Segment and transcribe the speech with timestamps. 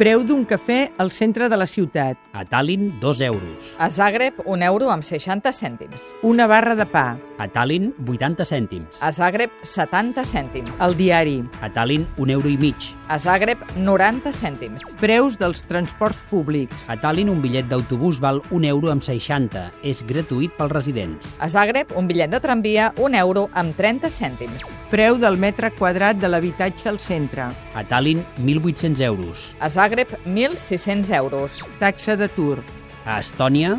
[0.00, 2.16] Preu d'un cafè al centre de la ciutat.
[2.32, 3.74] A Tallinn, 2 euros.
[3.76, 6.14] A Zagreb, un euro amb 60 cèntims.
[6.22, 7.18] Una barra de pa.
[7.36, 9.02] A Tallinn, 80 cèntims.
[9.04, 10.80] A Zagreb, 70 cèntims.
[10.80, 11.42] El diari.
[11.60, 12.76] A Tallinn, un euro i mig.
[13.08, 14.86] A Zagreb, 90 cèntims.
[15.02, 16.88] Preus dels transports públics.
[16.88, 19.66] A Tallinn, un bitllet d'autobús val un euro amb 60.
[19.84, 21.34] És gratuït pels residents.
[21.44, 24.64] A Zagreb, un bitllet de tramvia, un euro amb 30 cèntims.
[24.88, 27.50] Preu del metre quadrat de l'habitatge al centre.
[27.74, 29.56] A Tallinn, 1.800 euros.
[29.60, 31.64] A Zagreb, 1.600 euros.
[31.78, 32.58] Taxa d'atur.
[33.06, 33.78] A Estònia,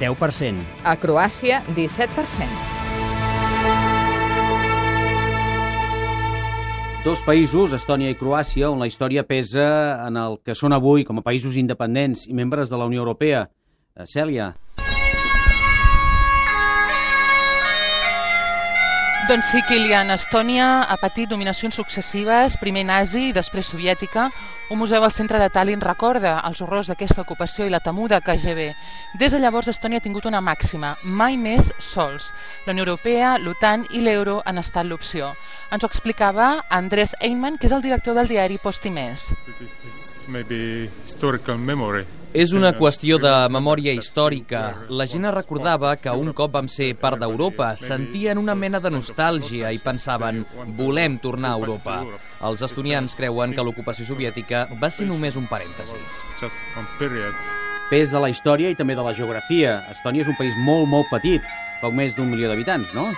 [0.00, 0.58] 10%.
[0.84, 2.82] A Croàcia, 17%.
[7.02, 9.64] Dos països, Estònia i Croàcia, on la història pesa
[10.06, 13.48] en el que són avui com a països independents i membres de la Unió Europea.
[13.96, 14.52] Eh, Cèlia,
[19.28, 24.24] Doncs sí, Kilian, Estònia ha patit dominacions successives, primer nazi i després soviètica.
[24.74, 28.64] Un museu al centre de Tallinn recorda els horrors d'aquesta ocupació i la temuda KGB.
[29.20, 32.32] Des de llavors, Estònia ha tingut una màxima, mai més sols.
[32.66, 35.36] La Unió Europea, l'OTAN i l'euro han estat l'opció.
[35.70, 39.30] Ens ho explicava Andrés Einman, que és el director del diari Postimés.
[39.60, 42.21] This is maybe historical memory.
[42.32, 44.62] És una qüestió de memòria històrica.
[44.88, 49.68] La gent recordava que un cop vam ser part d'Europa, sentien una mena de nostàlgia
[49.68, 50.40] i pensaven
[50.78, 51.98] volem tornar a Europa.
[52.48, 56.00] Els estonians creuen que l'ocupació soviètica va ser només un parèntesi.
[57.90, 59.82] Pes de la història i també de la geografia.
[59.92, 61.44] Estònia és un país molt, molt petit,
[61.82, 63.10] poc més d'un milió d'habitants, no?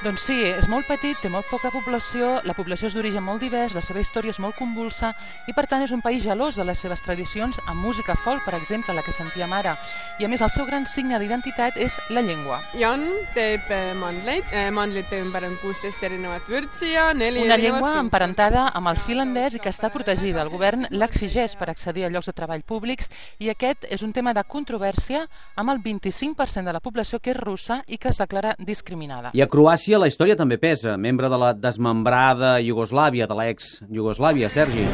[0.00, 3.74] Doncs sí, és molt petit, té molt poca població, la població és d'origen molt divers,
[3.76, 5.10] la seva història és molt convulsa
[5.44, 8.54] i per tant és un país gelós de les seves tradicions amb música folk, per
[8.56, 9.74] exemple, la que sentíem ara.
[10.16, 12.62] I a més el seu gran signe d'identitat és la llengua.
[12.80, 18.70] Jan teeb eh, mandleid, mandlite ümber on kuusteist erinevat vürtsi ja neli Una llengua emparentada
[18.72, 20.40] amb el finlandès i que està protegida.
[20.46, 24.32] El govern l'exigeix per accedir a llocs de treball públics i aquest és un tema
[24.32, 25.26] de controvèrsia
[25.60, 29.36] amb el 25% de la població que és russa i que es declara discriminada.
[29.36, 30.96] I a Croàcia la història també pesa.
[31.00, 34.84] Membre de la desmembrada Iugoslàvia, de l'ex-Iugoslàvia, Sergi.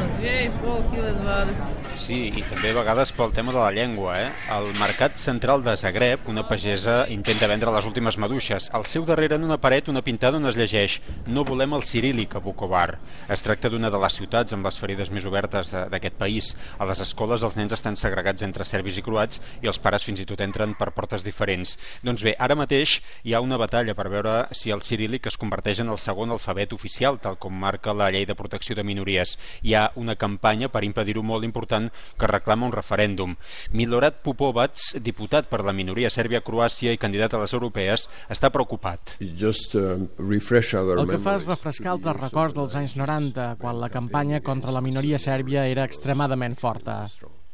[1.97, 4.29] Sí, i també a vegades pel tema de la llengua, eh?
[4.53, 8.69] El Mercat Central de Zagreb, una pagesa, intenta vendre les últimes maduixes.
[8.77, 12.37] Al seu darrere, en una paret, una pintada on es llegeix «No volem el cirílic
[12.37, 12.99] a Bukovar».
[13.33, 16.53] Es tracta d'una de les ciutats amb les ferides més obertes d'aquest país.
[16.79, 20.21] A les escoles els nens estan segregats entre serbis i croats i els pares fins
[20.21, 21.75] i tot entren per portes diferents.
[22.05, 25.81] Doncs bé, ara mateix hi ha una batalla per veure si el cirílic es converteix
[25.83, 29.37] en el segon alfabet oficial, tal com marca la llei de protecció de minories.
[29.63, 33.35] Hi ha una campanya per impedir-ho molt important que reclama un referèndum.
[33.73, 39.17] Milorad Pupovac, diputat per la minoria sèrbia-croàcia i candidat a les europees, està preocupat.
[39.37, 44.43] Just uh, El que fa és refrescar altres records dels anys 90, quan la campanya
[44.45, 47.05] contra la minoria sèrbia era extremadament forta.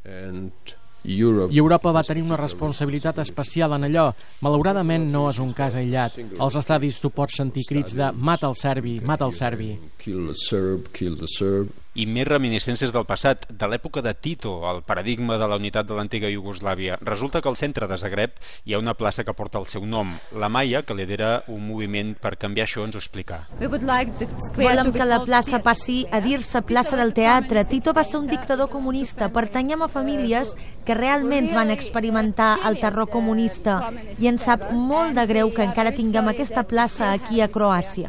[0.03, 4.09] And Europe I Europa va tenir una responsabilitat especial en allò.
[4.41, 6.19] Malauradament no és un cas aïllat.
[6.39, 9.79] Als estadis tu pots sentir crits de mata el serbi, mata el serbi.
[9.99, 11.82] kill the Serb, kill the Serb.
[11.93, 15.99] I més reminiscències del passat, de l'època de Tito, el paradigma de la unitat de
[15.99, 16.97] l'antiga Iugoslàvia.
[17.05, 20.15] Resulta que al centre de Zagreb hi ha una plaça que porta el seu nom.
[20.33, 23.43] La Maia, que lidera un moviment per canviar això, ens ho explica.
[23.61, 27.67] Volem que la plaça passi a dir-se plaça del teatre.
[27.69, 29.29] Tito va ser un dictador comunista.
[29.29, 33.83] Pertanyem a famílies que realment van experimentar el terror comunista
[34.17, 38.09] i ens sap molt de greu que encara tinguem aquesta plaça aquí a Croàcia.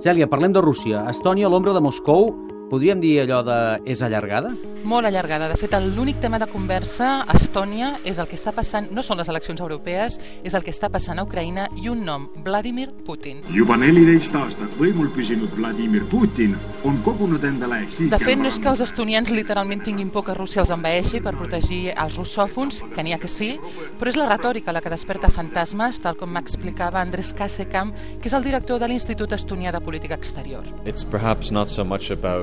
[0.00, 1.02] Cèlia, parlem de Rússia.
[1.12, 2.30] Estònia, l'ombra de Moscou,
[2.70, 3.56] podríem dir allò de...
[3.84, 4.54] és allargada?
[4.84, 5.48] Molt allargada.
[5.50, 9.20] De fet, l'únic tema de conversa a Estònia és el que està passant, no són
[9.20, 13.42] les eleccions europees, és el que està passant a Ucraïna i un nom, Vladimir Putin.
[13.50, 17.80] juba neliteist aastat võimul püsinud Vladimir Putin on kogunud endale
[18.10, 21.34] De fet, no és que els estonians literalment tinguin por que Rússia els envaeixi per
[21.36, 23.50] protegir els russòfons, que n'hi ha que sí,
[23.98, 28.36] però és la retòrica la que desperta fantasmes, tal com m'explicava Andrés Kasekam, que és
[28.36, 30.64] el director de l'Institut Estonià de Política Exterior.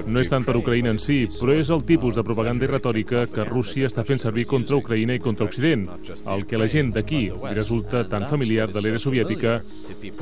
[0.08, 3.26] No és tant per Ucraïna en si, però és el tipus de propaganda i retòrica
[3.32, 5.88] que Rússia està fent servir contra Ucraïna i contra Occident,
[6.34, 9.62] el que la gent d'aquí li resulta tan familiar de l'era soviètica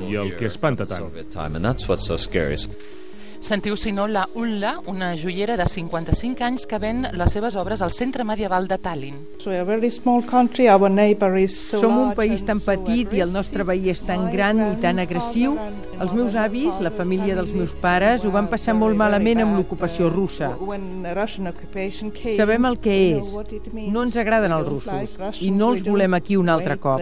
[0.08, 1.10] i el que espanta tant.
[3.40, 7.82] Sentiu, si no, la Ulla, una joiera de 55 anys que ven les seves obres
[7.82, 9.20] al centre medieval de Tallinn.
[11.80, 15.58] Som un país tan petit i el nostre veí és tan gran i tan agressiu.
[16.00, 20.10] Els meus avis, la família dels meus pares, ho van passar molt malament amb l'ocupació
[20.10, 20.52] russa.
[22.38, 23.30] Sabem el que és.
[23.92, 27.00] No ens agraden els russos i no els volem aquí un altre cop.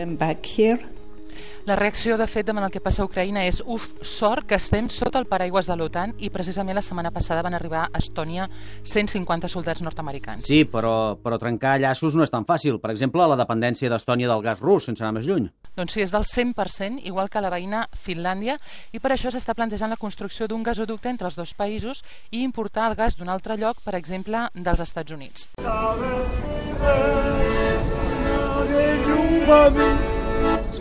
[1.66, 4.90] La reacció, de fet, davant el que passa a Ucraïna és uf, sort que estem
[4.92, 8.50] sota el paraigües de l'OTAN i precisament la setmana passada van arribar a Estònia
[8.84, 10.44] 150 soldats nord-americans.
[10.44, 12.82] Sí, però, però trencar llaços no és tan fàcil.
[12.84, 15.48] Per exemple, la dependència d'Estònia del gas rus, sense anar més lluny.
[15.80, 18.58] Doncs sí, és del 100%, igual que la veïna Finlàndia,
[18.92, 22.90] i per això s'està plantejant la construcció d'un gasoducte entre els dos països i importar
[22.92, 25.48] el gas d'un altre lloc, per exemple, dels Estats Units.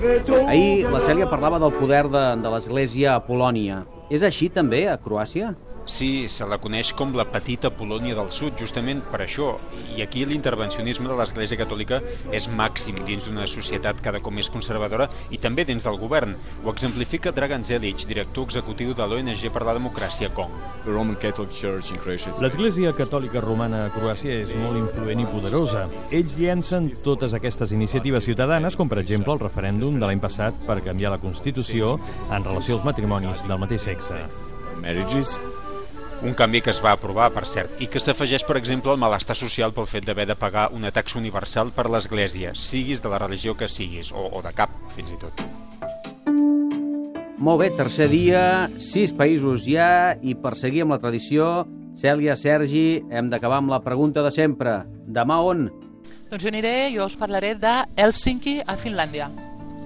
[0.02, 3.84] Ahir la Cèlia parlava del poder de, de l'Església a Polònia.
[4.10, 5.52] És així també a Croàcia?
[5.84, 9.56] Sí, se la coneix com la petita Polònia del Sud, justament per això.
[9.96, 11.98] I aquí l'intervencionisme de l'Església Catòlica
[12.30, 16.36] és màxim dins d'una societat cada cop més conservadora i també dins del govern.
[16.62, 20.54] Ho exemplifica Dragan Zelic, director executiu de l'ONG per la democràcia COM.
[22.42, 25.88] L'Església Catòlica Romana a Croàcia és molt influent i poderosa.
[26.14, 30.78] Ells llencen totes aquestes iniciatives ciutadanes, com per exemple el referèndum de l'any passat per
[30.86, 31.96] canviar la Constitució
[32.30, 34.22] en relació als matrimonis del mateix sexe.
[34.82, 35.38] Marriages
[36.22, 39.34] un canvi que es va aprovar, per cert, i que s'afegeix, per exemple, al malestar
[39.38, 43.56] social pel fet d'haver de pagar una taxa universal per l'Església, siguis de la religió
[43.58, 45.42] que siguis, o, o de cap, fins i tot.
[47.42, 48.42] Molt bé, tercer dia,
[48.78, 51.66] sis països ja, i per seguir amb la tradició,
[51.98, 54.78] Cèlia, Sergi, hem d'acabar amb la pregunta de sempre.
[55.10, 55.66] Demà on?
[56.30, 59.28] Doncs jo aniré, jo us parlaré de Helsinki, a Finlàndia.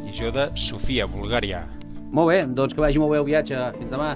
[0.07, 1.65] I jo de Sofia, Bulgària.
[2.13, 3.69] Molt bé, doncs que vagi molt bé el viatge.
[3.81, 4.15] Fins demà.